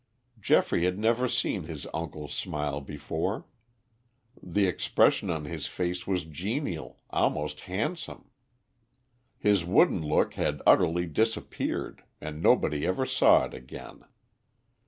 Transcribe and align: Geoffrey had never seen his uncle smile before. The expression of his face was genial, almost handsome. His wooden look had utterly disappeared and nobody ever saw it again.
Geoffrey 0.39 0.83
had 0.83 0.97
never 0.97 1.27
seen 1.27 1.65
his 1.65 1.85
uncle 1.93 2.27
smile 2.27 2.81
before. 2.81 3.45
The 4.41 4.65
expression 4.65 5.29
of 5.29 5.45
his 5.45 5.67
face 5.67 6.07
was 6.07 6.25
genial, 6.25 6.99
almost 7.11 7.59
handsome. 7.69 8.31
His 9.37 9.63
wooden 9.63 10.01
look 10.01 10.33
had 10.33 10.63
utterly 10.65 11.05
disappeared 11.05 12.03
and 12.19 12.41
nobody 12.41 12.83
ever 12.83 13.05
saw 13.05 13.45
it 13.45 13.53
again. 13.53 14.01